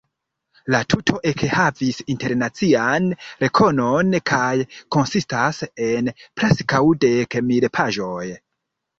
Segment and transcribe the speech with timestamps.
[0.75, 3.09] La tuto ekhavis internacian
[3.43, 4.55] rekonon kaj
[4.95, 6.09] konsistas en
[6.41, 8.25] preskaŭ dek mil paĝoj.